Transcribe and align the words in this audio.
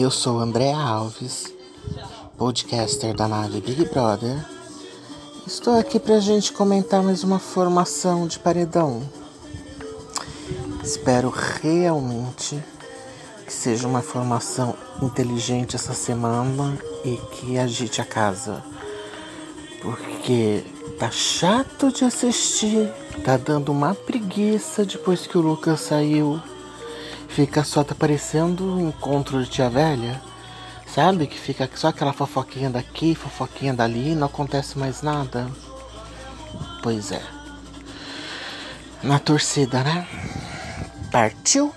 Eu 0.00 0.10
sou 0.10 0.38
André 0.38 0.72
Alves, 0.72 1.52
podcaster 2.38 3.14
da 3.14 3.28
nave 3.28 3.60
Big 3.60 3.84
Brother. 3.90 4.42
Estou 5.46 5.78
aqui 5.78 6.00
para 6.00 6.14
a 6.14 6.20
gente 6.20 6.54
comentar 6.54 7.02
mais 7.02 7.22
uma 7.22 7.38
formação 7.38 8.26
de 8.26 8.38
paredão. 8.38 9.02
Espero 10.82 11.28
realmente 11.28 12.58
que 13.44 13.52
seja 13.52 13.86
uma 13.86 14.00
formação 14.00 14.74
inteligente 15.02 15.76
essa 15.76 15.92
semana 15.92 16.78
e 17.04 17.18
que 17.32 17.58
agite 17.58 18.00
a 18.00 18.04
casa. 18.06 18.64
Porque 19.82 20.64
tá 20.98 21.10
chato 21.10 21.92
de 21.92 22.06
assistir, 22.06 22.90
tá 23.22 23.36
dando 23.36 23.70
uma 23.70 23.94
preguiça 23.94 24.82
depois 24.82 25.26
que 25.26 25.36
o 25.36 25.42
Lucas 25.42 25.80
saiu. 25.80 26.40
Fica 27.40 27.64
só 27.64 27.82
tá 27.82 27.94
parecendo 27.94 28.70
um 28.70 28.90
encontro 28.90 29.42
de 29.42 29.48
tia 29.48 29.70
velha. 29.70 30.20
Sabe? 30.86 31.26
Que 31.26 31.38
fica 31.38 31.66
só 31.74 31.88
aquela 31.88 32.12
fofoquinha 32.12 32.68
daqui, 32.68 33.14
fofoquinha 33.14 33.72
dali, 33.72 34.14
não 34.14 34.26
acontece 34.26 34.78
mais 34.78 35.00
nada. 35.00 35.50
Pois 36.82 37.10
é. 37.10 37.22
Na 39.02 39.18
torcida, 39.18 39.82
né? 39.82 40.06
Partiu? 41.10 41.72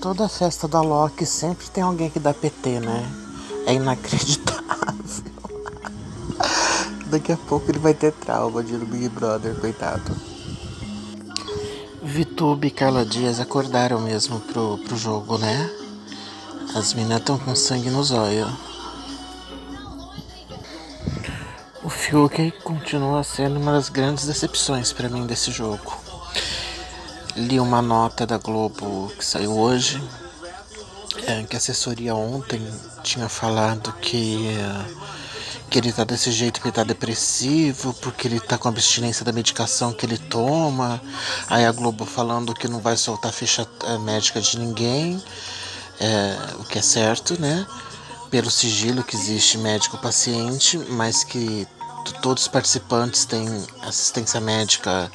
Toda 0.00 0.28
festa 0.28 0.68
da 0.68 0.80
Loki 0.80 1.26
sempre 1.26 1.68
tem 1.68 1.82
alguém 1.82 2.10
que 2.10 2.20
dá 2.20 2.32
PT, 2.32 2.78
né? 2.78 3.10
É 3.66 3.74
inacreditável. 3.74 4.62
Daqui 7.10 7.32
a 7.32 7.36
pouco 7.36 7.72
ele 7.72 7.80
vai 7.80 7.92
ter 7.92 8.12
trauma 8.12 8.62
de 8.62 8.76
Big 8.76 9.08
Brother, 9.08 9.56
coitado. 9.56 10.29
Vitube 12.10 12.66
e 12.66 12.70
Carla 12.72 13.06
Dias 13.06 13.38
acordaram 13.38 14.00
mesmo 14.00 14.40
pro, 14.40 14.78
pro 14.78 14.96
jogo, 14.96 15.38
né? 15.38 15.70
As 16.74 16.92
meninas 16.92 17.20
estão 17.20 17.38
com 17.38 17.54
sangue 17.54 17.88
nos 17.88 18.10
olhos. 18.10 18.50
O 21.84 21.88
Fiuk 21.88 22.50
continua 22.64 23.22
sendo 23.22 23.60
uma 23.60 23.70
das 23.70 23.88
grandes 23.88 24.26
decepções 24.26 24.92
para 24.92 25.08
mim 25.08 25.24
desse 25.24 25.52
jogo. 25.52 25.96
Li 27.36 27.60
uma 27.60 27.80
nota 27.80 28.26
da 28.26 28.38
Globo 28.38 29.12
que 29.16 29.24
saiu 29.24 29.56
hoje, 29.56 30.02
é, 31.28 31.44
que 31.44 31.54
a 31.54 31.58
assessoria 31.58 32.16
ontem 32.16 32.60
tinha 33.04 33.28
falado 33.28 33.92
que, 34.00 34.48
que 35.70 35.78
ele 35.78 35.92
tá 35.92 36.02
desse 36.02 36.32
jeito 36.32 36.54
porque 36.54 36.68
ele 36.68 36.74
tá 36.74 36.84
depressivo, 36.84 37.94
porque 37.94 38.26
ele 38.26 38.40
tá 38.40 38.58
com 38.58 38.68
abstinência 38.68 39.24
da 39.24 39.32
medicação 39.32 39.92
que 39.92 40.04
ele 40.04 40.18
toma. 40.18 41.00
Aí 41.48 41.64
a 41.64 41.72
Globo 41.72 42.04
falando 42.04 42.52
que 42.52 42.66
não 42.66 42.80
vai 42.80 42.96
soltar 42.96 43.32
ficha 43.32 43.66
é, 43.84 43.96
médica 43.98 44.40
de 44.40 44.58
ninguém 44.58 45.22
é, 46.00 46.36
o 46.58 46.64
que 46.64 46.78
é 46.78 46.82
certo, 46.82 47.40
né? 47.40 47.66
Pelo 48.30 48.50
sigilo 48.50 49.04
que 49.04 49.14
existe 49.14 49.58
médico-paciente, 49.58 50.78
mas 50.88 51.22
que 51.22 51.66
todos 52.22 52.44
os 52.44 52.48
participantes 52.48 53.24
têm 53.24 53.46
assistência 53.82 54.40
médica 54.40 55.10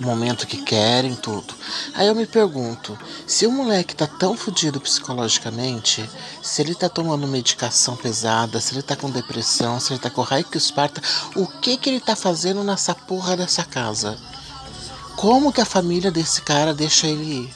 momento 0.00 0.46
que 0.46 0.56
querem, 0.62 1.14
tudo. 1.14 1.54
Aí 1.94 2.06
eu 2.06 2.14
me 2.14 2.26
pergunto, 2.26 2.98
se 3.26 3.46
o 3.46 3.52
moleque 3.52 3.94
tá 3.94 4.06
tão 4.06 4.36
fodido 4.36 4.80
psicologicamente, 4.80 6.08
se 6.42 6.62
ele 6.62 6.74
tá 6.74 6.88
tomando 6.88 7.26
medicação 7.26 7.96
pesada, 7.96 8.60
se 8.60 8.74
ele 8.74 8.82
tá 8.82 8.96
com 8.96 9.10
depressão, 9.10 9.78
se 9.78 9.92
ele 9.92 10.00
tá 10.00 10.10
com 10.10 10.22
raio 10.22 10.44
que 10.44 10.56
esparta, 10.56 11.02
o 11.36 11.46
que 11.46 11.76
que 11.76 11.90
ele 11.90 12.00
tá 12.00 12.16
fazendo 12.16 12.64
nessa 12.64 12.94
porra 12.94 13.36
dessa 13.36 13.64
casa? 13.64 14.18
Como 15.16 15.52
que 15.52 15.60
a 15.60 15.66
família 15.66 16.10
desse 16.10 16.40
cara 16.42 16.72
deixa 16.72 17.06
ele 17.06 17.44
ir? 17.44 17.54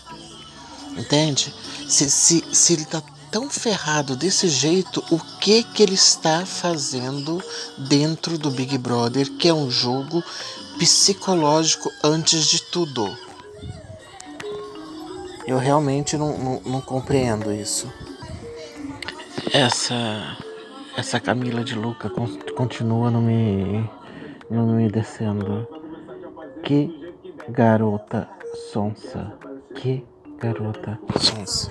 Entende? 0.98 1.53
Se, 1.89 2.11
se, 2.11 2.45
se 2.53 2.72
ele 2.75 2.84
tá 2.84 3.03
tão 3.31 3.50
ferrado 3.50 4.15
desse 4.15 4.48
jeito, 4.48 5.03
o 5.11 5.19
que 5.41 5.65
que 5.65 5.82
ele 5.82 5.94
está 5.94 6.47
fazendo 6.47 7.43
dentro 7.76 8.38
do 8.38 8.49
Big 8.49 8.78
Brother, 8.78 9.28
que 9.32 9.49
é 9.49 9.53
um 9.53 9.69
jogo 9.69 10.22
psicológico 10.79 11.91
antes 12.03 12.47
de 12.47 12.62
tudo? 12.62 13.17
Eu 15.47 15.59
realmente 15.59 16.17
não, 16.17 16.39
não, 16.39 16.61
não 16.65 16.81
compreendo 16.81 17.53
isso. 17.53 17.93
Essa 19.53 20.37
essa 20.97 21.21
Camila 21.21 21.62
de 21.65 21.75
Luca 21.75 22.11
continua 22.57 23.11
não 23.11 23.21
me 23.21 23.89
não 24.51 24.67
me 24.67 24.89
descendo. 24.89 25.67
Que 26.62 27.12
garota 27.49 28.29
sonsa. 28.73 29.33
Que 29.75 30.05
garota 30.39 30.99
sonsa. 31.19 31.71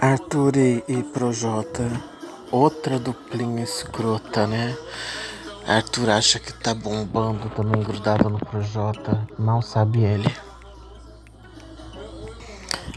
Arthur 0.00 0.56
e, 0.56 0.84
e 0.86 1.02
Projota, 1.02 1.88
outra 2.50 2.98
duplinha 2.98 3.64
escrota, 3.64 4.46
né? 4.46 4.76
Arthur 5.66 6.10
acha 6.10 6.38
que 6.38 6.52
tá 6.52 6.74
bombando 6.74 7.48
também 7.50 7.82
grudado 7.82 8.28
no 8.28 8.38
Projota, 8.38 9.26
mal 9.38 9.62
sabe 9.62 10.04
ele. 10.04 10.30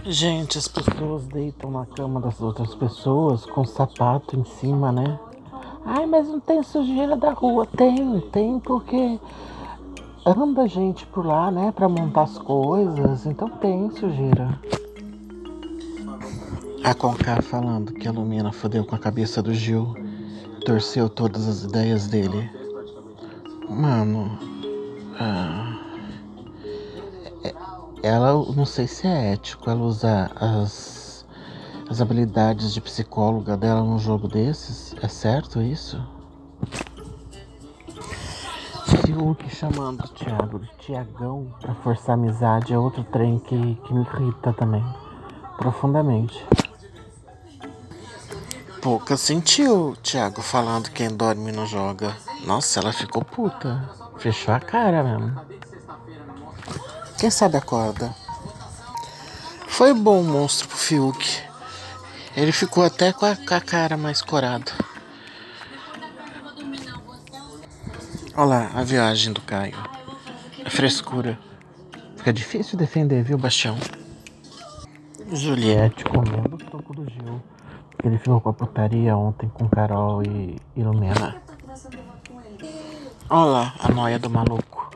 Gente, 0.03 0.57
as 0.57 0.67
pessoas 0.67 1.25
deitam 1.27 1.71
na 1.71 1.85
cama 1.85 2.19
das 2.19 2.41
outras 2.41 2.75
pessoas 2.75 3.45
com 3.45 3.63
sapato 3.63 4.37
em 4.37 4.43
cima, 4.43 4.91
né? 4.91 5.17
Ai, 5.85 6.05
mas 6.05 6.27
não 6.27 6.41
tem 6.41 6.61
sujeira 6.61 7.15
da 7.15 7.31
rua. 7.31 7.65
Tem, 7.65 8.19
tem 8.31 8.59
porque 8.59 9.17
anda 10.25 10.67
gente 10.67 11.05
por 11.05 11.25
lá, 11.25 11.49
né, 11.49 11.71
para 11.71 11.87
montar 11.87 12.23
as 12.23 12.37
coisas, 12.37 13.25
então 13.25 13.49
tem 13.49 13.89
sujeira. 13.91 14.59
A 16.83 16.93
Conká 16.93 17.41
falando 17.41 17.93
que 17.93 18.07
a 18.07 18.11
Lumina 18.11 18.51
fodeu 18.51 18.85
com 18.85 18.95
a 18.95 18.99
cabeça 18.99 19.41
do 19.41 19.53
Gil, 19.53 19.95
torceu 20.67 21.07
todas 21.07 21.47
as 21.47 21.63
ideias 21.63 22.07
dele. 22.07 22.51
Mano, 23.69 24.37
ah, 25.17 25.79
é, 27.41 27.55
ela, 28.03 28.33
não 28.53 28.65
sei 28.65 28.85
se 28.85 29.07
é 29.07 29.31
ético 29.31 29.69
ela 29.69 29.81
usar 29.81 30.29
as, 30.35 31.25
as 31.89 32.01
habilidades 32.01 32.73
de 32.73 32.81
psicóloga 32.81 33.55
dela 33.55 33.81
num 33.81 33.97
jogo 33.97 34.27
desses. 34.27 34.93
É 35.01 35.07
certo 35.07 35.61
isso? 35.61 36.05
Fiuk 39.05 39.49
chamando 39.49 40.03
o 40.03 40.07
Thiago 40.09 40.59
de 40.59 40.69
Tiagão 40.79 41.47
pra 41.61 41.75
forçar 41.75 42.15
amizade 42.15 42.73
é 42.73 42.77
outro 42.77 43.05
trem 43.05 43.39
que, 43.39 43.75
que 43.75 43.93
me 43.93 44.01
irrita 44.01 44.51
também. 44.51 44.83
Profundamente. 45.55 46.45
Pouca 48.81 49.17
sentiu 49.17 49.89
o 49.89 49.95
Thiago 49.95 50.41
falando 50.41 50.91
quem 50.91 51.09
dorme 51.09 51.51
não 51.51 51.65
joga. 51.65 52.15
Nossa, 52.45 52.79
ela 52.79 52.93
ficou 52.93 53.23
puta. 53.23 53.89
Fechou 54.17 54.53
a 54.53 54.59
cara 54.59 55.03
mesmo. 55.03 55.39
Quem 57.17 57.29
sabe 57.29 57.57
acorda. 57.57 58.15
Foi 59.67 59.93
bom 59.93 60.21
o 60.21 60.23
monstro 60.23 60.67
pro 60.67 60.77
Fiuk. 60.77 61.41
Ele 62.35 62.51
ficou 62.51 62.83
até 62.83 63.11
com 63.11 63.25
a, 63.25 63.35
com 63.35 63.53
a 63.53 63.61
cara 63.61 63.97
mais 63.97 64.21
corada. 64.21 64.71
Olha 68.35 68.45
lá 68.45 68.71
a 68.75 68.83
viagem 68.83 69.33
do 69.33 69.41
Caio. 69.41 69.77
A 70.63 70.69
frescura. 70.69 71.39
Fica 72.15 72.31
difícil 72.31 72.77
defender, 72.77 73.23
viu, 73.23 73.37
Bastião? 73.37 73.77
Juliette 75.31 76.03
comendo 76.05 76.55
o 76.55 76.57
toco 76.57 76.93
do 76.93 77.09
Gil. 77.09 77.26
Porque 78.07 78.15
ele 78.15 78.17
ficou 78.19 78.39
com 78.39 78.49
a 78.49 78.53
putaria 78.53 79.17
ontem 79.17 79.49
com 79.53 79.67
Carol 79.67 80.23
e, 80.23 80.55
Lumena. 80.77 81.41
Olha 83.29 83.45
lá 83.45 83.73
a 83.79 83.91
noia 83.91 84.17
do 84.17 84.29
maluco. 84.29 84.89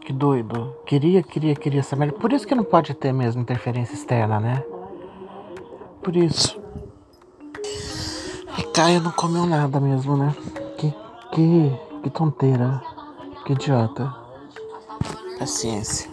Que 0.00 0.12
doido. 0.12 0.74
Queria, 0.86 1.22
queria, 1.22 1.54
queria 1.54 1.82
merda. 1.98 2.14
Por 2.18 2.32
isso 2.32 2.46
que 2.46 2.54
não 2.54 2.64
pode 2.64 2.94
ter 2.94 3.12
mesmo 3.12 3.42
interferência 3.42 3.92
externa, 3.92 4.40
né? 4.40 4.64
Por 6.02 6.16
isso. 6.16 6.58
E 8.58 8.62
Caio 8.72 9.02
não 9.02 9.12
comeu 9.12 9.44
nada 9.44 9.78
mesmo, 9.80 10.16
né? 10.16 10.34
Que, 10.78 10.94
que, 11.32 11.72
que 12.02 12.10
tonteira. 12.10 12.82
Que 13.44 13.52
idiota. 13.52 14.14
Paciência. 15.38 16.10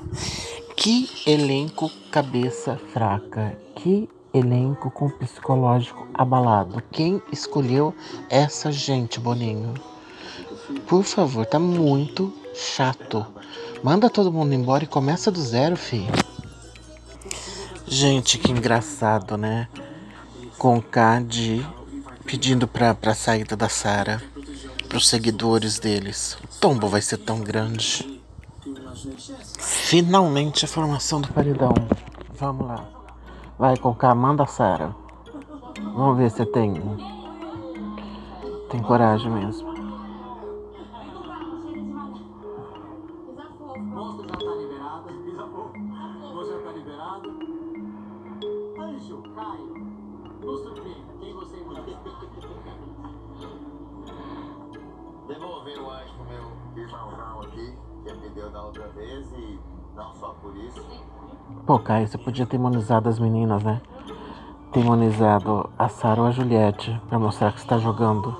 Que 0.82 1.10
elenco 1.26 1.92
cabeça 2.10 2.80
fraca. 2.94 3.54
Que 3.76 4.08
elenco 4.34 4.90
com 4.90 5.10
psicológico 5.10 6.08
abalado. 6.14 6.82
Quem 6.90 7.22
escolheu 7.34 7.94
essa 8.30 8.72
gente, 8.72 9.20
Boninho? 9.20 9.74
Por 10.88 11.04
favor, 11.04 11.46
tá 11.46 11.60
muito 11.60 12.34
chato. 12.56 13.28
Manda 13.84 14.10
todo 14.10 14.32
mundo 14.32 14.54
embora 14.54 14.86
e 14.86 14.88
começa 14.88 15.30
do 15.30 15.42
zero, 15.42 15.76
filho. 15.76 16.14
Gente, 17.86 18.38
que 18.38 18.50
engraçado, 18.50 19.36
né? 19.36 19.68
Com 20.58 20.82
de 21.28 21.62
pedindo 22.26 22.70
pra, 22.70 22.96
pra 22.96 23.14
saída 23.14 23.58
da 23.58 23.68
Sara, 23.68 24.24
pros 24.88 25.10
seguidores 25.10 25.78
deles. 25.78 26.38
O 26.42 26.48
tombo 26.62 26.88
vai 26.88 27.02
ser 27.02 27.18
tão 27.18 27.42
grande. 27.42 28.18
Finalmente 29.90 30.66
a 30.66 30.68
formação 30.68 31.20
do 31.20 31.34
paredão. 31.34 31.74
Vamos 32.36 32.68
lá. 32.68 32.88
Vai 33.58 33.76
com 33.76 33.96
a 34.00 34.14
manda 34.14 34.46
Sara. 34.46 34.96
Vamos 35.96 36.16
ver 36.16 36.30
se 36.30 36.46
tem. 36.46 36.76
Tem 38.70 38.84
coragem 38.84 39.32
mesmo. 39.32 39.68
Devolver 55.28 55.82
o 55.82 55.90
anjo 55.90 56.14
pro 56.14 56.26
meu 56.26 56.84
irmão 56.84 57.42
aqui, 57.42 57.76
que 58.06 58.14
me 58.14 58.30
deu 58.30 58.52
da 58.52 58.66
outra 58.66 58.88
vez 58.90 59.32
e 59.34 59.79
Pô, 61.66 61.78
Caio, 61.80 62.08
você 62.08 62.18
podia 62.18 62.46
ter 62.46 62.56
imunizado 62.56 63.10
as 63.10 63.20
meninas, 63.20 63.64
né? 63.64 63.82
Ter 64.72 64.80
imunizado 64.80 65.70
a 65.78 65.88
Sarah 65.90 66.22
ou 66.22 66.28
a 66.28 66.32
Juliette 66.32 67.00
pra 67.08 67.20
mostrar 67.20 67.52
que 67.52 67.62
você 67.62 67.68
tá 67.68 67.78
jogando. 67.78 68.36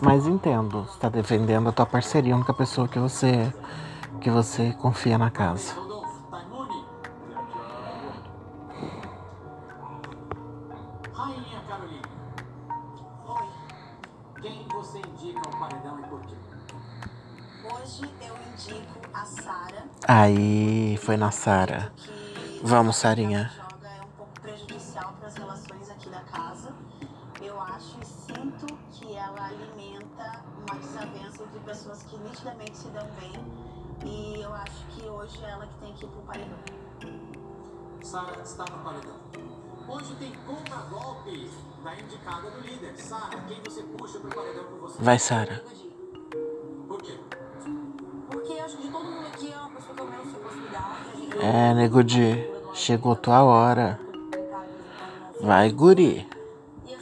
Mas 0.00 0.26
entendo, 0.26 0.82
você 0.82 0.98
tá 0.98 1.08
defendendo 1.08 1.68
a 1.68 1.72
tua 1.72 1.86
parceria, 1.86 2.34
a 2.34 2.36
única 2.36 2.54
pessoa 2.54 2.88
que 2.88 2.98
você 2.98 3.52
que 4.20 4.30
você 4.30 4.72
confia 4.72 5.18
na 5.18 5.30
casa. 5.30 5.81
Hoje 17.82 18.08
eu 18.20 18.36
indico 18.52 19.00
a 19.12 19.24
Sara. 19.24 19.84
Aí, 20.06 20.96
foi 20.98 21.16
na 21.16 21.32
Sara. 21.32 21.92
Vamos, 22.62 22.94
Sarinha. 22.94 23.50
Joga 23.56 23.88
é 23.88 24.00
um 24.02 24.08
pouco 24.16 24.40
prejudicial 24.40 25.12
para 25.18 25.26
as 25.26 25.34
relações 25.34 25.90
aqui 25.90 26.08
da 26.08 26.20
casa. 26.20 26.72
Eu 27.40 27.60
acho 27.60 27.98
e 28.00 28.06
sinto 28.06 28.66
que 28.92 29.16
ela 29.16 29.46
alimenta 29.46 30.44
uma 30.56 30.78
desavença 30.78 31.42
entre 31.42 31.58
pessoas 31.64 32.04
que 32.04 32.16
nitidamente 32.18 32.76
se 32.76 32.88
dão 32.90 33.08
bem. 33.20 33.32
E 34.04 34.40
eu 34.40 34.54
acho 34.54 34.86
que 34.90 35.04
hoje 35.04 35.44
é 35.44 35.50
ela 35.50 35.66
que 35.66 35.74
tem 35.78 35.92
que 35.94 36.04
ir 36.04 36.08
pro 36.08 36.22
paredão. 36.22 36.58
Sara 38.00 38.42
está 38.42 38.64
no 38.64 38.84
paredão. 38.84 39.16
Hoje 39.88 40.14
tem 40.14 40.32
contra-golpe 40.46 41.50
da 41.82 41.98
indicada 41.98 42.48
do 42.48 42.60
líder. 42.60 42.96
Sara, 42.96 43.40
quem 43.48 43.60
você 43.60 43.82
puxa 43.82 44.20
pro 44.20 44.30
paredão 44.30 44.64
com 44.66 44.76
você? 44.76 45.02
Vai, 45.02 45.18
Sara. 45.18 45.64
É, 51.42 51.74
nego 51.74 52.04
de. 52.04 52.48
Chegou 52.72 53.16
tua 53.16 53.42
hora. 53.42 53.98
Vai, 55.40 55.72
guri. 55.72 56.24
E 56.86 56.94
é 56.94 56.98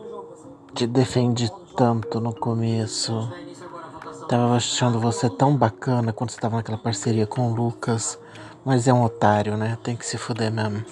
jogo. 0.00 0.32
Assim. 0.32 0.48
Te 0.74 0.86
defende 0.86 1.52
tanto 1.76 2.18
no 2.18 2.34
começo. 2.34 3.30
Tava 4.26 4.56
achando 4.56 4.98
você 4.98 5.28
tão 5.28 5.54
bacana 5.54 6.14
quando 6.14 6.30
você 6.30 6.40
tava 6.40 6.56
naquela 6.56 6.78
parceria 6.78 7.26
com 7.26 7.52
o 7.52 7.54
Lucas. 7.54 8.18
Mas 8.64 8.88
é 8.88 8.92
um 8.94 9.04
otário, 9.04 9.54
né? 9.58 9.76
Tem 9.82 9.94
que 9.94 10.06
se 10.06 10.16
fuder 10.16 10.50
mesmo. 10.50 10.82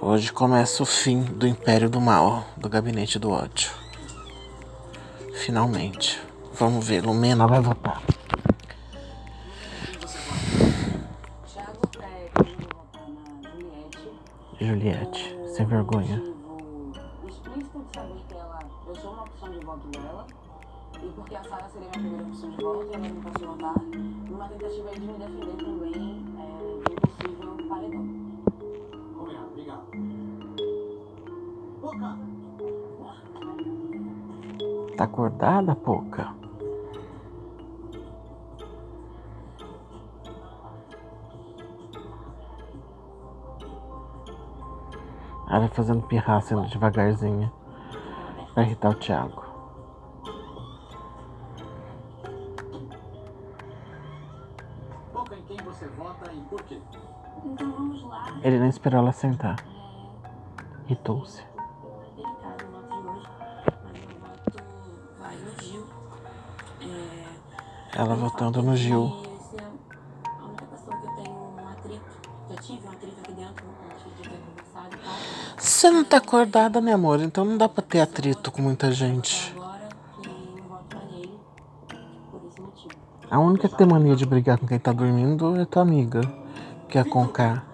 Hoje 0.00 0.32
começa 0.32 0.82
o 0.82 0.86
fim 0.86 1.22
do 1.22 1.46
Império 1.46 1.88
do 1.88 2.00
Mal, 2.00 2.44
do 2.56 2.68
Gabinete 2.68 3.16
do 3.16 3.30
Ódio. 3.30 3.70
Finalmente. 5.34 6.29
Vamos 6.60 6.86
ver, 6.86 7.02
Lumena 7.02 7.46
vai 7.46 7.58
votar. 7.62 8.02
Juliette, 14.60 15.38
sem 15.56 15.64
vergonha. 15.64 16.22
Explícito 17.26 17.80
de 17.80 17.94
saber 17.94 18.20
que 18.28 18.34
ela. 18.34 18.58
Eu 18.86 18.94
sou 18.94 19.10
uma 19.10 19.22
opção 19.22 19.50
de 19.50 19.64
voto 19.64 19.88
dela. 19.88 20.26
E 21.02 21.08
porque 21.08 21.34
a 21.34 21.44
Sara 21.44 21.66
seria 21.72 21.88
minha 21.96 22.02
primeira 22.02 22.26
opção 22.26 22.50
de 22.50 22.62
voto, 22.62 22.88
ela 22.92 23.08
não 23.08 23.22
passou 23.22 23.48
votar. 23.48 23.74
Numa 24.28 24.48
tentativa 24.48 24.90
de 24.90 25.00
me 25.00 25.12
defender 25.14 25.64
também 25.64 26.26
é, 26.36 26.90
de 26.90 26.96
possível 27.00 27.56
paredão. 27.70 28.06
Combinado, 29.16 29.46
obrigado. 29.46 29.86
Poca! 31.80 32.18
Tá 34.98 35.04
acordada, 35.04 35.74
Poca? 35.74 36.39
Ela 45.50 45.68
fazendo 45.68 46.06
pirraça 46.06 46.54
devagarzinho 46.68 47.52
pra 48.54 48.62
irritar 48.62 48.90
o 48.90 48.94
Thiago. 48.94 49.50
Então 57.44 57.72
vamos 57.72 58.04
lá. 58.04 58.38
Ele 58.42 58.58
nem 58.58 58.68
esperou 58.68 59.00
ela 59.00 59.12
sentar. 59.12 59.56
Irritou-se. 60.86 61.42
Ela 67.96 68.14
votando 68.14 68.62
no 68.62 68.76
Gil. 68.76 69.29
Você 75.90 75.96
não 75.96 76.04
tá 76.04 76.18
acordada, 76.18 76.80
meu 76.80 76.94
amor, 76.94 77.20
então 77.20 77.44
não 77.44 77.58
dá 77.58 77.68
pra 77.68 77.82
ter 77.82 78.00
atrito 78.00 78.52
com 78.52 78.62
muita 78.62 78.92
gente. 78.92 79.52
A 83.28 83.40
única 83.40 83.68
que 83.68 83.76
tem 83.76 83.88
mania 83.88 84.14
de 84.14 84.24
brigar 84.24 84.56
com 84.56 84.68
quem 84.68 84.78
tá 84.78 84.92
dormindo 84.92 85.60
é 85.60 85.64
tua 85.64 85.82
amiga, 85.82 86.20
que 86.88 86.96
é 86.96 87.00
a 87.00 87.04
Conká. 87.04 87.64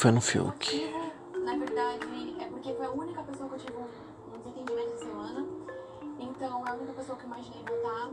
Foi 0.00 0.12
no 0.12 0.20
Fiuk. 0.22 0.90
na 1.44 1.58
verdade, 1.58 2.34
é 2.40 2.46
porque 2.46 2.72
foi 2.72 2.86
a 2.86 2.90
única 2.90 3.22
pessoa 3.22 3.50
que 3.50 3.56
eu 3.56 3.58
tive 3.58 3.76
um, 3.76 4.34
um 4.34 4.38
desentendimento 4.38 4.94
essa 4.94 5.04
semana. 5.04 5.46
Então 6.18 6.66
é 6.66 6.70
a 6.70 6.72
única 6.72 6.92
pessoa 6.94 7.18
que 7.18 7.24
eu 7.24 7.26
imaginei 7.26 7.60
votar. 7.68 8.08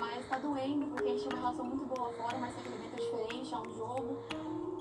Mas 0.00 0.28
tá 0.28 0.38
doendo, 0.38 0.86
porque 0.86 1.08
a 1.08 1.12
gente 1.12 1.28
tem 1.28 1.38
uma 1.38 1.42
relação 1.42 1.64
muito 1.66 1.86
boa 1.86 2.10
fora, 2.14 2.36
mas 2.36 2.50
esse 2.58 2.66
evento 2.66 2.82
é 2.82 3.00
diferente, 3.00 3.54
é 3.54 3.58
um 3.58 3.74
jogo. 3.76 4.18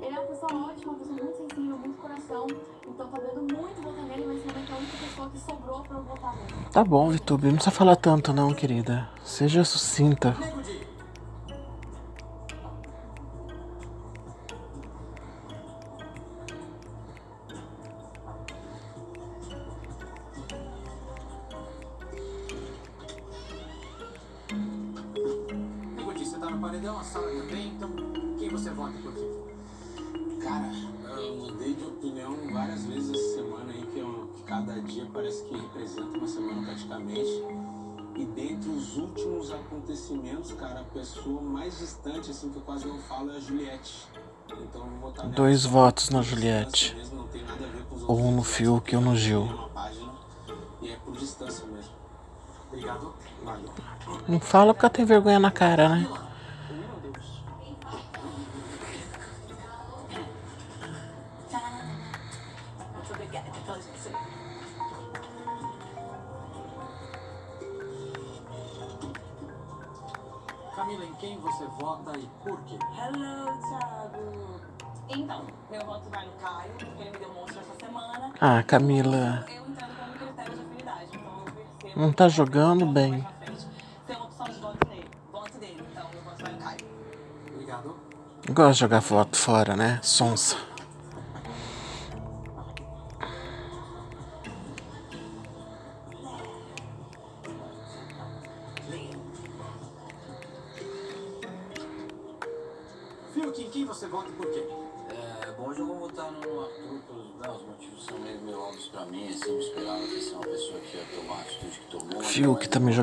Ele 0.02 0.16
é 0.16 0.20
uma 0.20 0.28
pessoa 0.28 0.72
ótima, 0.72 0.92
uma 0.92 1.00
pessoa 1.00 1.24
muito 1.24 1.38
sensível, 1.38 1.78
muito 1.78 2.02
coração. 2.02 2.48
Então 2.88 3.08
tá 3.08 3.18
dando 3.20 3.56
muito 3.56 3.82
votar 3.84 4.06
nele, 4.06 4.26
mas 4.26 4.44
realmente 4.44 4.72
é 4.72 4.74
a 4.74 4.78
única 4.80 4.98
pessoa 4.98 5.30
que 5.30 5.40
sobrou 5.40 5.82
pra 5.84 5.98
eu 5.98 6.04
votar 6.04 6.36
nele. 6.36 6.66
Tá 6.72 6.84
bom, 6.84 7.10
Vitube, 7.12 7.46
não 7.46 7.56
precisa 7.56 7.76
falar 7.76 7.96
tanto 7.96 8.34
não, 8.34 8.56
querida. 8.56 9.08
Seja 9.24 9.64
sucinta. 9.64 10.36
Mais 41.50 41.78
distante, 41.78 42.32
assim, 42.32 42.50
que 42.50 42.58
eu 42.58 42.62
quase 42.62 42.88
não 42.88 43.00
falo, 43.00 43.32
é 43.32 43.38
a 43.38 43.40
Juliette. 43.40 44.08
Então 44.48 44.82
eu 44.82 44.92
vou 44.92 45.00
votar 45.12 45.28
Dois 45.28 45.66
votos 45.66 46.10
na 46.10 46.22
Juliette. 46.22 46.96
Um 48.08 48.32
no 48.32 48.44
Fiuk 48.44 48.94
e 48.94 48.98
um 48.98 49.02
no 49.02 49.16
Gil. 49.16 49.48
E 50.82 50.90
é 50.90 50.96
por 50.98 51.16
distância 51.16 51.66
mesmo. 51.66 51.92
Obrigado. 52.68 53.14
Não 54.28 54.40
fala 54.40 54.74
porque 54.74 54.90
tem 54.90 55.06
vergonha 55.06 55.40
na 55.40 55.52
cara, 55.52 55.90
né? 55.90 56.29
Vota 71.90 72.20
e 72.20 72.30
por 72.44 72.60
quê? 72.66 72.78
Hello, 72.96 73.58
Thiago. 73.68 74.62
Então, 75.10 75.48
meu 75.72 75.86
voto 75.86 76.08
vai 76.12 76.24
no 76.24 76.32
Caio, 76.34 76.72
porque 76.78 77.02
ele 77.02 77.12
me 77.12 77.18
demonstrou 77.18 77.62
essa 77.62 77.86
semana. 77.86 78.32
Ah, 78.40 78.62
Camila. 78.62 79.44
Eu 79.50 79.68
entendo 79.68 79.96
como 79.98 80.14
critério 80.14 80.54
de 80.54 80.62
afinidade, 80.62 81.08
então 81.18 81.40
eu 81.40 81.52
percebo. 81.82 82.00
Não 82.00 82.14
tá 82.14 82.30
jogando 82.30 82.86
que 82.86 82.94
bem. 82.94 83.28
Tem 84.06 84.16
uma 84.16 84.26
opção 84.26 84.46
de 84.46 84.60
voto 84.60 84.88
nele. 84.88 85.10
Voto 85.32 85.58
dele, 85.58 85.88
então 85.92 86.10
meu 86.14 86.22
voto 86.22 86.44
vai 86.44 86.54
no 86.54 86.60
Caio. 86.60 86.78
Obrigado. 87.54 88.00
Gosta 88.52 88.74
de 88.74 88.80
jogar 88.80 89.00
voto 89.00 89.38
fora, 89.38 89.76
né? 89.76 90.00
Sonsa. 90.04 90.58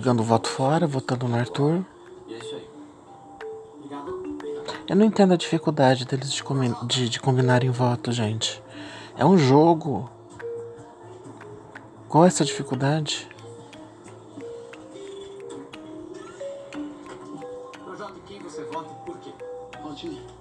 Jogando 0.06 0.22
voto 0.22 0.48
fora, 0.48 0.86
votando 0.86 1.26
no 1.26 1.36
Arthur. 1.36 1.84
E 2.28 2.34
é 2.34 2.38
isso 2.38 2.54
aí. 2.54 2.68
Obrigado. 3.74 4.12
Eu 4.88 4.94
não 4.94 5.04
entendo 5.04 5.34
a 5.34 5.36
dificuldade 5.36 6.04
deles 6.04 6.32
de, 6.32 6.44
combi 6.44 6.72
de, 6.84 7.08
de 7.08 7.18
combinarem 7.18 7.70
voto, 7.70 8.12
gente. 8.12 8.62
É 9.18 9.24
um 9.24 9.36
jogo. 9.36 10.08
Qual 12.08 12.24
é 12.24 12.28
essa 12.28 12.44
dificuldade? 12.44 13.28
Projota, 17.84 18.12
em 18.16 18.22
quem 18.26 18.40
você 18.40 18.62
vota 18.62 18.92
e 18.92 19.06
por 19.06 19.18
quê? 19.18 19.32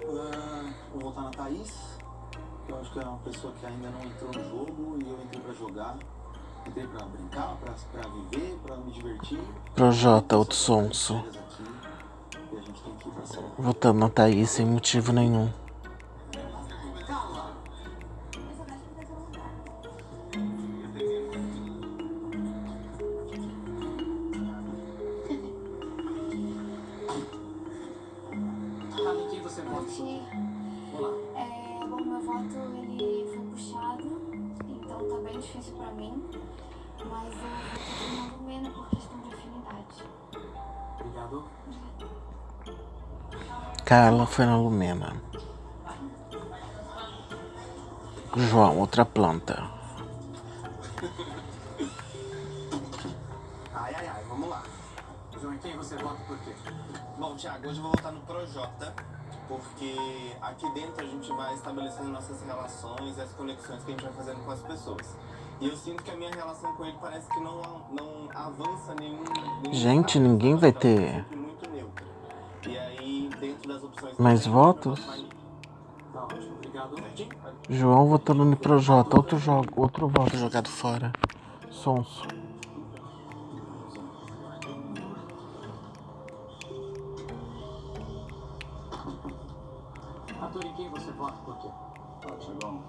Ah, 0.04 0.72
vou 0.92 1.10
votar 1.10 1.24
na 1.24 1.30
Thaís, 1.30 1.72
que 2.64 2.70
eu 2.70 2.78
acho 2.78 2.92
que 2.92 3.00
é 3.00 3.02
uma 3.02 3.18
pessoa 3.18 3.52
que 3.58 3.66
ainda 3.66 3.90
não 3.90 4.04
entrou 4.04 4.30
no 4.30 4.48
jogo 4.48 4.98
e 5.04 5.10
eu 5.10 5.18
entrei 5.24 5.40
pra 5.42 5.52
jogar. 5.54 5.98
Entrei 6.66 6.86
pra 6.86 7.04
brincar, 7.06 7.56
pra, 7.62 7.74
pra 7.92 8.10
viver, 8.10 8.58
pra 8.64 8.76
me 8.76 8.90
divertir. 8.90 9.40
Projota, 9.74 10.36
outro 10.36 10.56
sonso. 10.56 11.24
Votando 13.56 14.00
na 14.00 14.08
Thaís 14.08 14.50
sem 14.50 14.66
motivo 14.66 15.12
nenhum. 15.12 15.48
Carla 43.86 44.26
foi 44.26 44.44
na 44.44 44.56
Lumena. 44.56 45.12
João, 48.34 48.80
outra 48.80 49.04
planta. 49.04 49.70
Ai, 53.72 53.94
ai, 53.94 54.08
ai, 54.08 54.24
vamos 54.28 54.48
lá. 54.48 54.64
João, 55.40 55.54
em 55.54 55.58
quem 55.58 55.76
você 55.76 55.94
vota 55.98 56.20
e 56.20 56.24
por 56.26 56.36
quê? 56.38 56.52
Bom, 57.16 57.36
Thiago, 57.36 57.68
hoje 57.68 57.78
eu 57.78 57.82
vou 57.84 57.92
votar 57.92 58.10
no 58.10 58.18
Projota, 58.22 58.92
porque 59.46 59.94
aqui 60.42 60.68
dentro 60.74 61.04
a 61.04 61.06
gente 61.06 61.28
vai 61.28 61.54
estabelecendo 61.54 62.08
nossas 62.08 62.42
relações 62.42 63.16
e 63.16 63.20
as 63.20 63.30
conexões 63.34 63.84
que 63.84 63.92
a 63.92 63.94
gente 63.94 64.02
vai 64.02 64.12
fazendo 64.14 64.44
com 64.44 64.50
as 64.50 64.62
pessoas. 64.62 65.16
E 65.60 65.68
eu 65.68 65.76
sinto 65.76 66.02
que 66.02 66.10
a 66.10 66.16
minha 66.16 66.32
relação 66.32 66.74
com 66.74 66.84
ele 66.84 66.98
parece 67.00 67.28
que 67.28 67.38
não, 67.38 67.62
não 67.92 68.28
avança 68.34 68.96
nenhum. 68.98 69.22
nenhum 69.62 69.72
Gente, 69.72 70.18
ninguém 70.18 70.56
vai 70.56 70.72
ter 70.72 71.24
Mais 74.18 74.46
votos? 74.46 75.00
ótimo? 75.08 75.36
João 77.68 78.06
votando 78.06 78.44
no 78.44 78.56
Projota, 78.56 79.16
outro 79.16 79.38
jogo, 79.38 79.68
outro 79.76 80.08
voto 80.08 80.36
jogado 80.36 80.68
fora. 80.68 81.12
Sonso. 81.70 82.22
Arthur, 90.40 90.64
em 90.64 90.74
quem 90.74 90.88
você 90.90 91.10
vota 91.12 91.38
e 91.40 91.44
por 91.44 91.58
quê? 91.58 91.68
Tiagão. 92.38 92.82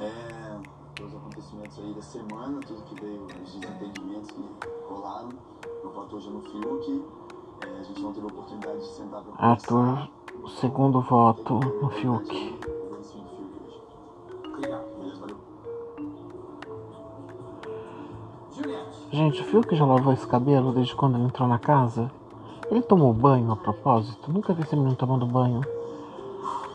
É, 0.00 1.02
os 1.02 1.14
acontecimentos 1.14 1.78
aí 1.78 1.94
da 1.94 2.02
semana, 2.02 2.60
tudo 2.60 2.82
que 2.82 3.00
veio, 3.00 3.24
os 3.24 3.54
desentendimentos 3.54 4.30
que 4.30 4.50
rolaram. 4.88 5.30
Eu 5.82 5.92
voto 5.92 6.16
hoje 6.16 6.30
no 6.30 6.42
Fiuk. 6.42 7.04
A 7.82 7.84
gente 7.84 8.00
não 8.00 8.12
teve 8.12 8.26
a 8.26 8.30
oportunidade 8.30 8.78
de 8.78 8.86
sentar 8.86 9.22
pra 9.22 9.44
Arthur, 9.44 10.08
o 10.44 10.48
segundo 10.48 11.00
voto 11.00 11.54
no 11.54 11.90
Fiuk. 11.90 12.60
Gente, 19.10 19.40
o 19.40 19.44
Fiuk 19.44 19.74
já 19.74 19.84
lavou 19.84 20.12
esse 20.12 20.24
cabelo 20.24 20.70
desde 20.70 20.94
quando 20.94 21.16
ele 21.16 21.24
entrou 21.24 21.48
na 21.48 21.58
casa? 21.58 22.08
Ele 22.70 22.82
tomou 22.82 23.12
banho 23.12 23.50
a 23.50 23.56
propósito? 23.56 24.30
Nunca 24.30 24.54
vi 24.54 24.62
esse 24.62 24.76
menino 24.76 24.94
tomando 24.94 25.26
banho. 25.26 25.62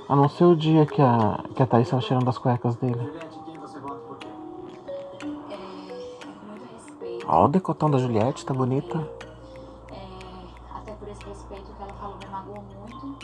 A 0.09 0.15
não 0.15 0.27
ser 0.27 0.43
o 0.43 0.57
dia 0.57 0.85
que 0.85 1.01
a, 1.01 1.41
que 1.55 1.63
a 1.63 1.65
Thaís 1.65 1.87
estava 1.87 2.01
cheirando 2.01 2.27
as 2.27 2.37
cuecas 2.37 2.75
dele. 2.75 2.99
Juliette, 2.99 3.39
em 3.39 3.43
quem 3.43 3.57
você 3.57 3.79
vota 3.79 4.01
por 4.01 4.17
quê? 4.17 4.27
Com 5.21 6.47
muito 6.47 6.65
respeito. 6.73 7.25
Ó, 7.29 7.45
o 7.45 7.47
decotão 7.47 7.89
da 7.89 7.97
Juliette, 7.97 8.45
tá 8.45 8.53
bonita. 8.53 9.16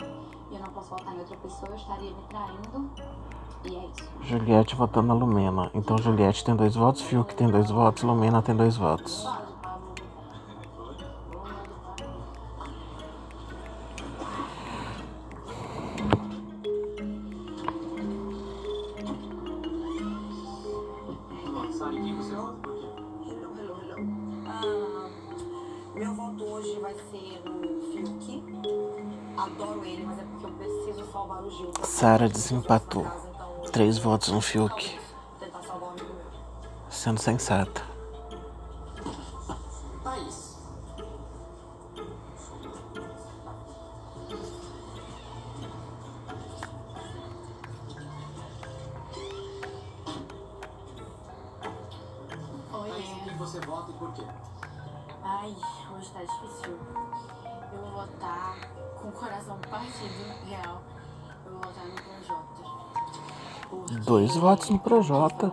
E 0.00 0.54
eu 0.54 0.60
não 0.60 0.68
posso 0.68 0.90
votar 0.90 1.14
em 1.14 1.18
outra 1.18 1.36
pessoa, 1.36 1.70
eu 1.70 1.76
estaria 1.76 2.10
me 2.10 2.22
traindo. 2.28 2.90
E 3.64 3.76
é 3.76 3.86
isso. 3.86 4.10
Juliette 4.22 4.74
votando 4.74 5.08
na 5.08 5.14
Lumena. 5.14 5.70
Então 5.74 5.96
Juliette 5.98 6.44
tem 6.44 6.54
dois 6.54 6.74
votos, 6.74 7.02
Fiuk 7.02 7.34
tem 7.34 7.48
dois 7.48 7.70
votos, 7.70 8.02
Lumena 8.02 8.42
tem 8.42 8.54
dois 8.54 8.76
votos. 8.76 9.26
Sara 32.04 32.28
desempatou. 32.28 33.06
Três 33.72 33.96
votos 33.96 34.28
no 34.28 34.42
Fiuk. 34.42 35.00
Vou 35.00 35.38
tentar 35.40 35.62
salvar 35.62 35.88
amigo 35.88 36.12
meu. 36.12 36.90
Sendo 36.90 37.18
sensata. 37.18 37.80
É. 52.84 53.24
quem 53.24 53.36
você 53.38 53.60
vota 53.60 53.90
e 53.90 53.94
por 53.94 54.12
quê? 54.12 54.26
Ai, 55.22 55.56
hoje 55.96 56.10
tá 56.10 56.20
difícil. 56.20 56.78
Eu 57.72 57.80
vou 57.80 57.92
votar 57.92 58.58
com 59.00 59.08
o 59.08 59.12
coração 59.12 59.58
partido, 59.70 60.46
real. 60.46 60.93
Dois 64.04 64.36
votos 64.36 64.70
no 64.70 64.78
Projota. 64.78 65.52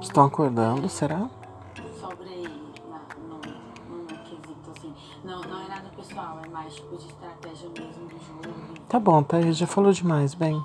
Estão 0.00 0.24
acordando, 0.24 0.88
será? 0.88 1.28
sobre. 2.00 2.46
Assim. 4.76 4.94
Não, 5.24 5.40
não 5.42 5.62
é 5.62 5.68
nada 5.68 5.88
pessoal, 5.96 6.40
é 6.44 6.48
mais 6.48 6.74
tipo 6.74 6.96
de 6.96 7.06
estratégia 7.06 7.68
mesmo 7.68 8.08
do 8.08 8.18
jogo. 8.18 8.74
Tá 8.88 8.98
bom, 8.98 9.22
Thaís 9.22 9.56
já 9.56 9.66
falou 9.66 9.92
demais, 9.92 10.34
bem. 10.34 10.62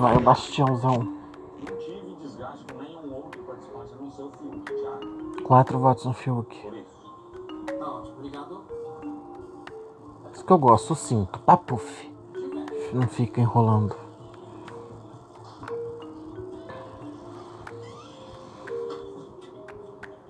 vai 0.00 0.16
o 0.16 0.20
bastiãozão. 0.20 1.20
4 5.44 5.78
votos 5.78 6.04
no 6.06 6.12
Fiuk. 6.12 6.56
Isso 10.32 10.44
que 10.44 10.52
eu 10.52 10.58
gosto, 10.58 10.94
sinto. 10.94 11.38
Papuf. 11.40 12.10
Não 12.92 13.06
fica 13.06 13.40
enrolando. 13.40 13.94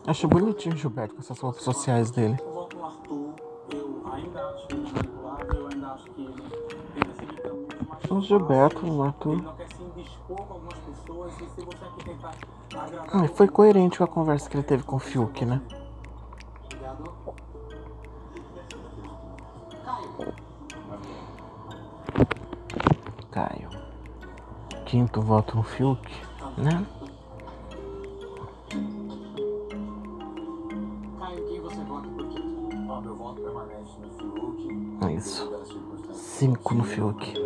Achei 0.07 0.29
bonitinho 0.29 0.75
o 0.75 0.79
Gilberto 0.79 1.15
com 1.15 1.21
essas 1.21 1.39
roupas 1.39 1.63
sociais 1.63 2.11
dele. 2.11 2.37
Aqui 11.87 12.05
tentar 12.05 12.35
agradar... 12.75 13.25
Ah, 13.25 13.29
foi 13.29 13.49
coerente 13.49 13.99
com 13.99 14.05
a 14.05 14.09
conversa 14.09 14.49
que 14.49 14.57
ele 14.57 14.65
teve 14.65 14.83
com 14.83 14.97
o 14.97 14.99
Fiuk, 14.99 15.45
né? 15.45 15.61
Obrigado. 16.65 17.13
Caio. 23.31 23.71
Quinto 24.85 25.23
voto 25.23 25.57
no 25.57 25.63
Fiuk, 25.63 26.11
né? 26.57 26.87
Caio, 31.19 31.47
quem 31.49 31.61
você 31.61 31.85
vota 31.85 32.09
por 32.09 32.29
quê? 32.29 32.43
Ó, 32.89 33.01
meu 33.01 33.17
voto 33.17 33.41
permanece 33.41 33.99
no 34.01 34.11
Fiuk. 34.11 35.07
É 35.07 35.13
Isso. 35.13 35.51
Cinco 36.13 36.75
no 36.75 36.85
Fiuk. 36.85 37.40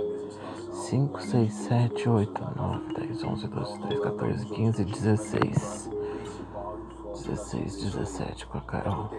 Dessa 0.94 1.10
situação. 1.10 1.14
5, 1.14 1.22
6, 1.22 1.52
7, 1.52 2.08
8, 2.08 2.44
9, 2.56 2.94
10, 2.94 3.24
11, 3.24 3.48
12, 3.48 3.78
13, 3.80 4.00
14, 4.00 4.46
15, 4.46 4.84
16. 4.84 5.90
Principal 5.90 6.78
e 6.78 6.94
foco 6.94 7.18
16, 7.18 7.82
17 7.82 8.46
com 8.46 8.58
a 8.58 8.60
Carol. 8.60 9.10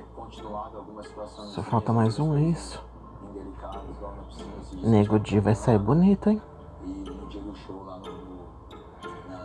Só 1.53 1.61
falta 1.63 1.91
mais 1.91 2.17
um, 2.17 2.37
é 2.37 2.43
isso? 2.43 2.81
Nego 4.83 5.19
Di 5.19 5.39
vai 5.39 5.55
sair 5.55 5.79
bonito, 5.79 6.29
hein? 6.29 6.41
E 6.85 6.87
no 6.87 7.27
dia 7.27 7.41
do 7.41 7.55
show 7.55 7.83
lá 7.83 7.99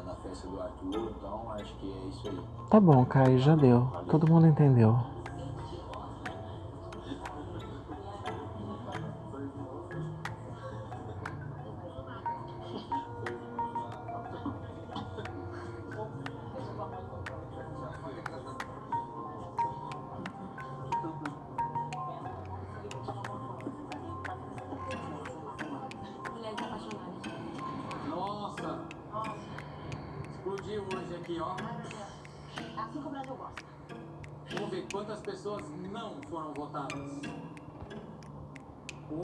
na, 0.05 0.15
festa 0.15 0.47
do 0.47 0.61
Arthur, 0.61 1.13
então 1.19 1.53
acho 1.53 1.75
que 1.77 1.93
é 1.93 2.09
isso 2.09 2.29
aí. 2.29 2.41
Tá 2.71 2.79
bom, 2.79 3.05
Caio, 3.05 3.39
já 3.39 3.57
deu. 3.57 3.89
Todo 4.09 4.31
mundo 4.31 4.47
entendeu. 4.47 4.99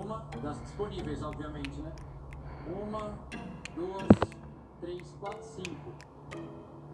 Uma 0.01 0.27
das 0.43 0.61
disponíveis, 0.61 1.23
obviamente, 1.23 1.81
né? 1.81 1.93
Uma, 2.67 3.19
duas, 3.75 4.07
três, 4.81 5.15
quatro, 5.21 5.43
cinco. 5.43 5.93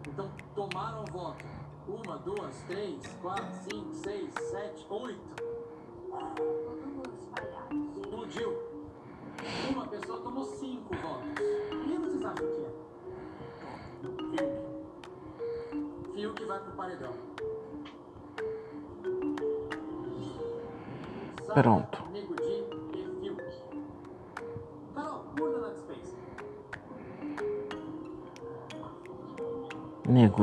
Então 0.07 0.29
tomaram 0.55 1.03
voto. 1.11 1.43
Uma, 1.87 2.17
duas, 2.19 2.63
três, 2.63 3.05
quatro, 3.21 3.53
cinco, 3.69 3.93
seis, 3.93 4.33
sete, 4.33 4.85
oito. 4.89 5.43
Explodiu. 7.97 8.57
Uma 9.69 9.87
pessoa 9.87 10.21
tomou 10.21 10.45
cinco 10.45 10.95
votos. 10.95 11.33
Quem 11.69 11.99
vocês 11.99 12.23
acham 12.23 12.47
que 12.47 12.65
é? 12.65 12.71
Fiuk. 14.37 14.53
Fiuk 16.13 16.45
vai 16.45 16.59
pro 16.59 16.71
paredão. 16.71 17.13
Pronto. 21.53 22.12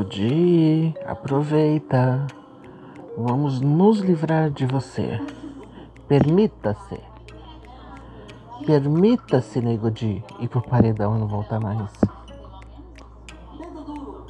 Di, 0.03 0.93
aproveita. 1.05 2.27
Vamos 3.17 3.59
nos 3.59 3.99
livrar 3.99 4.51
de 4.51 4.65
você. 4.65 5.19
Permita-se. 6.07 6.99
Permita-se, 8.65 9.59
Nego 9.59 9.89
Di, 9.89 10.23
ir 10.39 10.47
pro 10.47 10.61
paredão 10.61 11.15
e 11.15 11.19
não 11.19 11.27
voltar 11.27 11.59
mais. 11.59 11.91
Dedo 13.57 13.81
duro. 13.83 14.25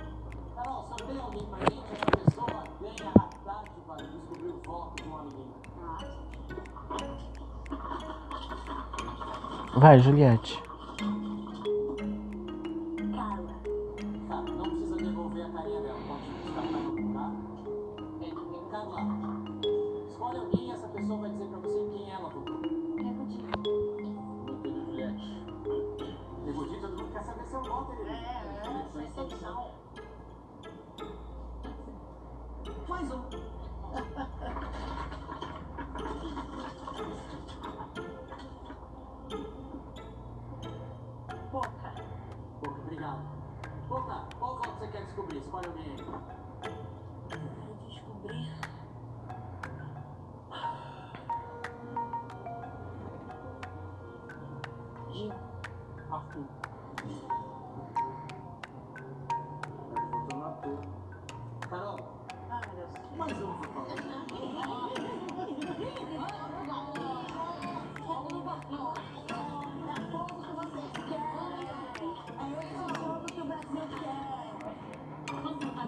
Gil. 55.22 55.32
Arthur. 56.12 56.46
Carol, 61.70 62.00
Ai, 62.50 62.62
Deus. 62.76 62.90
mais. 63.18 63.38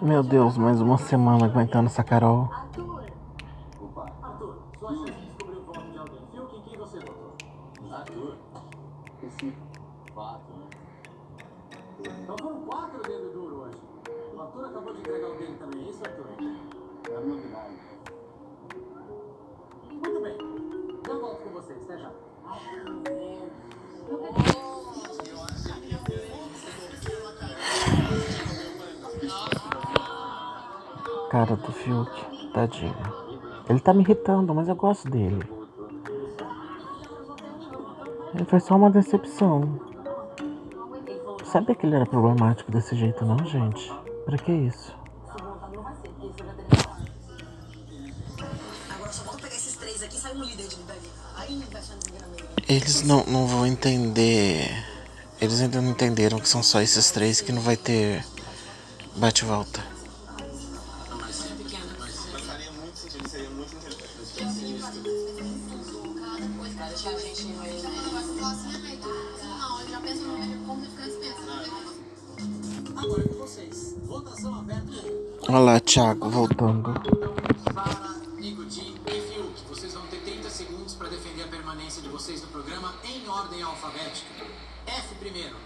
Meu 0.00 0.22
Deus, 0.22 0.56
mais 0.56 0.80
uma 0.80 0.98
semana 0.98 1.46
aguentando 1.46 1.86
essa 1.86 2.04
Carol. 2.04 2.48
Cara 31.34 31.56
do 31.56 31.72
Fiuk, 31.72 32.52
tadinho. 32.52 32.94
Ele 33.68 33.80
tá 33.80 33.92
me 33.92 34.04
irritando, 34.04 34.54
mas 34.54 34.68
eu 34.68 34.76
gosto 34.76 35.10
dele. 35.10 35.44
Ele 38.32 38.44
foi 38.44 38.60
só 38.60 38.76
uma 38.76 38.88
decepção. 38.88 39.80
Sabia 41.44 41.74
que 41.74 41.86
ele 41.86 41.96
era 41.96 42.06
problemático 42.06 42.70
desse 42.70 42.94
jeito, 42.94 43.24
não, 43.26 43.36
gente? 43.46 43.92
Pra 44.24 44.38
que 44.38 44.52
isso? 44.52 44.94
Eles 52.68 53.02
não, 53.02 53.24
não 53.26 53.48
vão 53.48 53.66
entender. 53.66 54.70
Eles 55.40 55.60
ainda 55.60 55.82
não 55.82 55.90
entenderam 55.90 56.38
que 56.38 56.48
são 56.48 56.62
só 56.62 56.80
esses 56.80 57.10
três 57.10 57.40
que 57.40 57.50
não 57.50 57.60
vai 57.60 57.76
ter 57.76 58.24
bate-volta. 59.16 59.83
A 66.94 66.96
gente. 66.96 67.46
Não, 69.90 70.00
penso 70.00 70.22
no 70.22 70.64
como 70.64 70.86
ficar 70.86 71.08
Agora 72.96 73.22
com 73.24 73.34
vocês. 73.34 73.96
Votação 74.04 74.54
aberta. 74.60 74.92
Olha 75.48 75.58
lá, 75.58 75.80
Thiago, 75.80 76.30
voltando. 76.30 76.94
Nigudi 78.36 78.94
e 79.08 79.20
Fiuk. 79.20 79.60
Vocês 79.68 79.92
vão 79.92 80.06
ter 80.06 80.20
30 80.20 80.48
segundos 80.48 80.94
para 80.94 81.08
defender 81.08 81.42
a 81.42 81.48
permanência 81.48 82.00
de 82.00 82.08
vocês 82.08 82.40
no 82.42 82.46
programa 82.46 82.94
em 83.02 83.28
ordem 83.28 83.60
alfabética. 83.60 84.46
F 84.86 85.16
primeiro. 85.16 85.56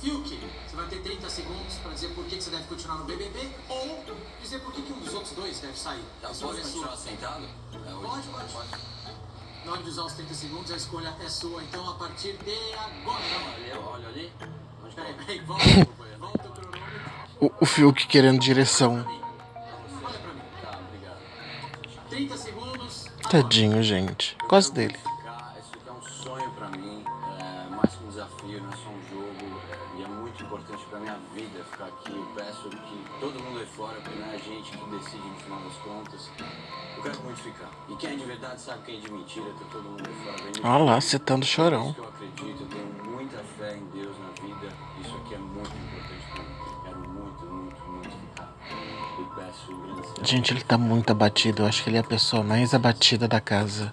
Fiuk, 0.00 0.40
você 0.66 0.76
vai 0.76 0.86
ter 0.88 1.02
30 1.02 1.28
segundos 1.28 1.74
para 1.82 1.92
dizer 1.92 2.08
por 2.14 2.24
que 2.24 2.36
que 2.38 2.42
você 2.42 2.50
deve 2.50 2.64
continuar 2.64 2.96
no 2.96 3.04
BBB 3.04 3.50
ou 3.68 4.02
dizer 4.40 4.60
por 4.60 4.72
que 4.72 4.80
que 4.80 4.92
um 4.94 5.00
dos 5.00 5.12
outros 5.12 5.32
dois 5.32 5.60
deve 5.60 5.78
sair. 5.78 6.04
Já 6.22 6.28
posso 6.28 6.46
continuar 6.46 6.96
sentado? 6.96 7.44
É, 7.74 7.94
hoje 7.94 8.28
Pode, 8.30 8.48
pode. 8.50 8.94
Na 9.64 9.72
hora 9.72 9.82
de 9.82 9.88
usar 9.88 10.04
os 10.04 10.12
30 10.12 10.34
segundos, 10.34 10.70
a 10.70 10.76
escolha 10.76 11.14
é 11.24 11.28
sua. 11.28 11.62
Então, 11.62 11.88
a 11.88 11.94
partir 11.94 12.36
de 12.44 12.54
agora. 12.74 13.22
Olha, 13.56 13.80
olha 13.80 14.08
ali. 14.08 14.32
Peraí, 14.94 15.14
peraí, 15.14 15.40
volta. 15.40 15.64
Volta 16.18 16.48
o 16.48 16.52
cronômetro. 16.52 16.84
O, 17.40 17.50
o 17.62 17.66
Fiuk 17.66 18.06
querendo 18.06 18.38
direção. 18.38 19.04
Olha 20.04 20.18
pra 20.18 20.32
mim. 20.34 20.40
Tá, 20.62 20.78
obrigado. 20.86 21.18
30 22.10 22.36
segundos. 22.36 23.10
Tadinho, 23.30 23.82
gente. 23.82 24.36
Gosto 24.48 24.72
dele. 24.74 24.96
Aqui 24.96 25.88
é 25.88 25.92
um 25.92 26.02
sonho 26.02 26.50
pra 26.52 26.68
mim, 26.68 27.02
é 27.40 27.68
mais 27.74 27.94
que 27.94 28.04
um 28.04 28.08
desafio, 28.08 28.62
não 28.62 28.70
é 28.70 28.76
só 28.76 28.88
um 28.90 29.00
importante 30.44 30.84
pra 30.90 30.98
minha 31.00 31.16
vida 31.34 31.64
ficar 31.70 31.86
aqui. 31.86 32.12
Eu 32.12 32.26
peço 32.34 32.68
que 32.68 33.20
todo 33.20 33.42
mundo 33.42 33.58
aí 33.58 33.66
fora, 33.66 33.94
porque 34.00 34.18
não 34.18 34.26
é 34.26 34.34
a 34.34 34.38
gente 34.38 34.70
que 34.76 34.90
decide 34.90 35.26
no 35.28 35.36
final 35.36 35.60
das 35.60 35.76
contas. 35.76 36.30
Eu 36.96 37.02
quero 37.02 37.20
muito 37.22 37.40
ficar. 37.42 37.70
E 37.88 37.96
quem 37.96 38.10
é 38.10 38.16
de 38.16 38.24
verdade 38.24 38.60
sabe 38.60 38.82
quem 38.84 38.96
é 38.98 39.00
de 39.00 39.10
mentira, 39.12 39.46
tá 39.58 39.64
todo 39.72 39.82
mundo 39.84 40.02
aí 40.06 40.14
fora. 40.24 40.44
Me 40.44 40.60
Olha 40.76 40.84
lá, 40.84 40.96
É 40.96 41.00
citando 41.00 41.44
chorão. 41.44 41.94
eu 41.96 42.04
acredito, 42.08 42.62
eu 42.62 42.66
tenho 42.68 43.10
muita 43.10 43.38
fé 43.58 43.76
em 43.76 43.84
Deus 43.98 44.16
na 44.18 44.28
vida. 44.46 44.72
Isso 45.00 45.16
aqui 45.16 45.34
é 45.34 45.38
muito 45.38 45.70
importante 45.70 46.26
pra 46.32 46.42
mim. 46.42 46.54
Eu 46.66 46.82
quero 46.84 46.98
muito, 47.08 47.46
muito, 47.46 47.82
muito 47.90 48.10
ficar. 48.10 48.54
Peço 49.34 50.24
Gente, 50.24 50.52
ele 50.52 50.62
tá 50.62 50.78
muito 50.78 51.10
abatido. 51.10 51.62
Eu 51.62 51.66
acho 51.66 51.82
que 51.82 51.90
ele 51.90 51.96
é 51.96 52.00
a 52.00 52.04
pessoa 52.04 52.42
mais 52.42 52.72
abatida 52.74 53.26
da 53.28 53.40
casa. 53.40 53.92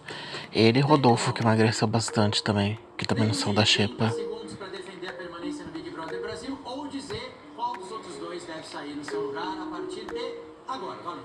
Ele 0.54 0.80
e 0.80 0.82
Rodolfo, 0.82 1.34
que 1.34 1.42
emagreceu 1.42 1.88
bastante 1.88 2.44
também. 2.44 2.78
Que 2.98 3.06
também 3.06 3.26
não 3.28 3.34
são 3.34 3.54
da 3.54 3.64
30 3.64 3.66
xepa. 3.66 4.31
Agora. 10.82 11.00
Valeu. 11.04 11.24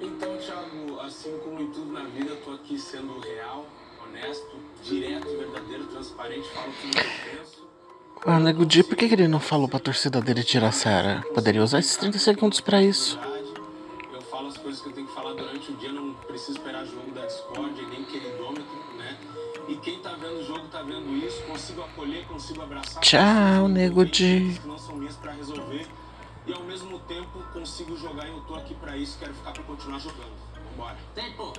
Então, 0.00 0.36
Thiago, 0.38 1.00
assim 1.00 1.38
como 1.38 1.60
em 1.60 1.70
tudo 1.70 1.92
na 1.92 2.04
vida, 2.04 2.30
eu 2.30 2.36
tô 2.42 2.52
aqui 2.52 2.78
sendo 2.78 3.18
real, 3.20 3.66
honesto, 4.02 4.56
direto, 4.82 5.26
verdadeiro, 5.28 5.84
transparente, 5.86 6.48
falo 6.50 6.72
tudo 6.80 6.90
que 6.92 6.98
eu 6.98 7.38
penso. 7.38 7.64
Ah, 8.26 8.40
Nego 8.40 8.64
Di, 8.64 8.82
por 8.82 8.96
que, 8.96 9.08
que 9.08 9.14
ele 9.14 9.28
não 9.28 9.40
falou 9.40 9.68
pra 9.68 9.78
torcida 9.78 10.20
dele 10.20 10.42
tirar 10.42 10.68
a 10.68 10.72
Sarah? 10.72 11.22
Poderia 11.34 11.62
usar 11.62 11.78
esses 11.78 11.96
30 11.96 12.18
segundos 12.18 12.60
pra 12.60 12.82
isso. 12.82 13.18
Eu 14.12 14.22
falo 14.22 14.48
as 14.48 14.56
coisas 14.56 14.80
que 14.80 14.88
eu 14.88 14.92
tenho 14.92 15.06
que 15.06 15.14
falar 15.14 15.34
durante 15.34 15.70
o 15.70 15.76
dia, 15.76 15.92
não 15.92 16.14
preciso 16.14 16.52
esperar 16.58 16.84
jogo 16.86 17.10
da 17.12 17.24
Discord, 17.26 17.86
nem 17.86 18.04
queridômetro, 18.04 18.64
né? 18.96 19.16
E 19.68 19.76
quem 19.76 19.98
tá 20.00 20.14
vendo 20.14 20.40
o 20.40 20.44
jogo 20.44 20.66
tá 20.68 20.82
vendo 20.82 21.14
isso, 21.24 21.42
consigo 21.42 21.82
acolher, 21.82 22.26
consigo 22.26 22.62
abraçar. 22.62 23.00
Tchau, 23.02 23.68
Nego 23.68 24.04
Di. 24.04 24.58
que 24.60 24.68
não 24.68 24.78
são 24.78 24.96
minhas 24.96 25.16
pra 25.16 25.32
resolver. 25.32 25.86
E 26.46 26.52
ao 26.52 26.62
mesmo 26.62 26.98
tempo 27.00 27.42
consigo 27.52 27.96
jogar 27.96 28.26
e 28.26 28.30
eu 28.30 28.40
tô 28.42 28.54
aqui 28.54 28.74
pra 28.74 28.96
isso, 28.96 29.18
quero 29.18 29.32
ficar 29.32 29.52
pra 29.52 29.62
continuar 29.62 29.98
jogando. 29.98 30.34
Vambora. 30.70 30.98
Tempo. 31.14 31.52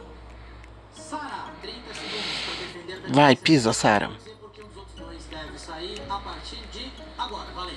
Sara, 0.93 1.51
30 1.61 1.93
segundos 1.93 2.41
para 2.45 2.53
defender 2.55 2.93
a 2.93 2.95
permanência. 2.97 3.13
Vai, 3.15 3.35
pisa, 3.35 3.73
Sara. 3.73 4.07
Dizer 4.07 4.35
por 4.35 4.51
que 4.51 4.61
um 4.61 4.67
dos 4.67 4.77
outros 4.77 4.95
dois 4.95 5.25
deve 5.25 5.57
sair 5.57 6.01
a 6.07 6.19
partir 6.19 6.67
de 6.67 6.91
agora. 7.17 7.51
Valeu. 7.53 7.75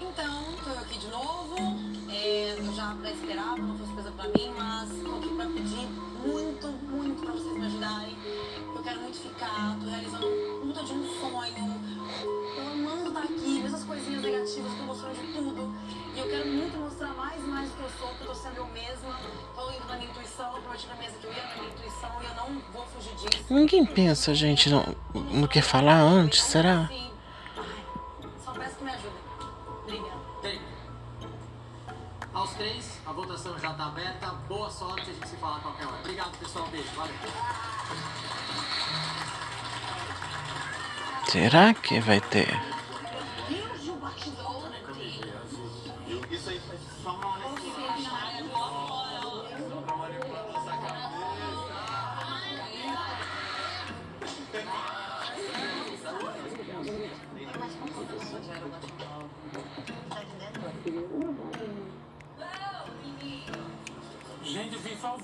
Então, 0.00 0.52
tô 0.62 0.70
eu 0.70 0.78
aqui 0.78 0.98
de 0.98 1.08
novo. 1.08 1.56
É, 2.08 2.54
eu 2.56 2.74
já 2.74 2.92
até 2.92 3.10
esperava, 3.12 3.56
não 3.56 3.76
foi 3.76 3.86
surpresa 3.86 4.12
pra 4.12 4.28
mim, 4.28 4.54
mas 4.56 4.88
tô 5.02 5.16
aqui 5.16 5.34
pra 5.34 5.46
pedir 5.46 5.88
muito, 6.24 6.68
muito 6.68 7.22
pra 7.22 7.32
vocês 7.32 7.58
me 7.58 7.66
ajudarem. 7.66 8.16
Eu 8.74 8.82
quero 8.82 9.00
muito 9.00 9.18
ficar, 9.18 9.76
tô 9.80 9.90
realizando 9.90 10.26
sou, 17.98 18.08
que 18.08 18.22
eu 18.22 18.26
tô 18.26 18.34
sendo 18.34 18.56
eu 18.56 18.66
mesma. 18.66 19.18
Tô 19.54 19.70
indo 19.70 19.86
na 19.86 19.96
minha 19.96 20.10
intuição, 20.10 20.56
eu 20.56 20.62
prometi 20.62 20.86
na 20.86 20.94
mesa 20.96 21.12
que 21.20 21.26
eu 21.26 21.32
ia 21.32 21.42
na 21.42 21.54
minha 21.54 21.68
intuição 21.68 22.10
e 22.20 22.24
eu 22.24 22.34
não 22.34 22.62
vou 22.72 22.86
fugir 22.86 23.14
disso. 23.16 23.44
Ninguém 23.50 23.84
pensa, 23.86 24.34
gente, 24.34 24.70
no, 24.70 24.96
no 25.14 25.48
que 25.48 25.60
falar 25.62 25.98
antes, 26.00 26.42
será? 26.42 26.88
Ai, 26.90 27.10
só 28.44 28.52
peço 28.52 28.76
que 28.76 28.84
me 28.84 28.90
ajudem. 28.90 29.12
Obrigada. 29.82 30.20
Tempo. 30.42 30.64
Aos 32.34 32.50
três, 32.54 32.98
a 33.06 33.12
votação 33.12 33.58
já 33.58 33.70
está 33.70 33.86
aberta. 33.86 34.26
Boa 34.48 34.70
sorte, 34.70 35.02
a 35.02 35.12
gente 35.12 35.28
se 35.28 35.36
fala 35.36 35.56
a 35.56 35.60
qualquer 35.60 35.86
hora. 35.86 35.96
Obrigado, 36.00 36.38
pessoal. 36.38 36.66
Beijo. 36.68 36.88
Valeu. 36.94 37.14
Será 41.30 41.74
que 41.74 42.00
vai 42.00 42.20
ter? 42.20 42.75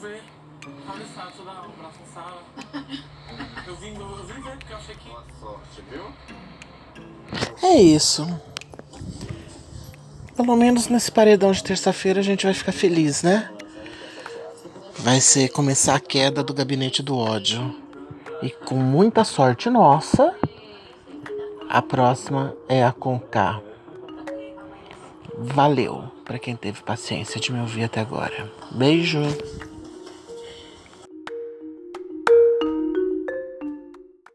Ver. 0.02 0.22
Olha 0.88 1.06
só, 1.14 1.22
deixa 1.26 1.38
eu 1.38 1.44
dar 1.44 1.62
um 1.62 1.72
vim, 3.76 3.94
eu 3.94 4.24
vim 4.26 4.42
ver 4.42 4.56
porque 4.58 4.72
eu 4.72 4.76
achei 4.76 4.94
que. 4.96 5.08
boa 5.08 5.24
sorte, 5.40 5.82
viu? 5.88 6.04
É 7.62 7.80
isso. 7.80 8.26
Pelo 10.36 10.56
menos 10.56 10.88
nesse 10.88 11.10
paredão 11.10 11.52
de 11.52 11.62
terça-feira 11.62 12.20
a 12.20 12.22
gente 12.22 12.44
vai 12.44 12.54
ficar 12.54 12.72
feliz, 12.72 13.22
né? 13.22 13.50
Vai 14.98 15.20
ser 15.20 15.48
começar 15.50 15.94
a 15.94 16.00
queda 16.00 16.42
do 16.42 16.52
gabinete 16.52 17.02
do 17.02 17.16
ódio. 17.16 17.76
E 18.42 18.50
com 18.50 18.74
muita 18.74 19.22
sorte 19.22 19.70
nossa, 19.70 20.34
a 21.68 21.80
próxima 21.80 22.56
é 22.68 22.82
a 22.84 22.92
Conká. 22.92 23.60
Valeu 25.38 26.10
para 26.24 26.38
quem 26.38 26.56
teve 26.56 26.82
paciência 26.82 27.40
de 27.40 27.52
me 27.52 27.60
ouvir 27.60 27.84
até 27.84 28.00
agora. 28.00 28.50
Beijo. 28.72 29.20